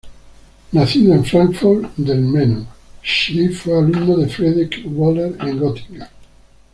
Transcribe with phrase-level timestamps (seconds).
[0.71, 2.65] Nacido en Fráncfort del Meno,
[3.03, 6.09] Schiff fue alumno de Friedrich Wöhler en Gotinga.